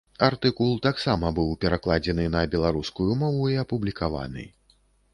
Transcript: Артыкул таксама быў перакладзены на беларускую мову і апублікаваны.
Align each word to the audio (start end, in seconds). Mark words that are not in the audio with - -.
Артыкул 0.27 0.71
таксама 0.85 1.29
быў 1.41 1.53
перакладзены 1.67 2.27
на 2.39 2.43
беларускую 2.57 3.11
мову 3.23 3.47
і 3.55 3.63
апублікаваны. 3.67 4.53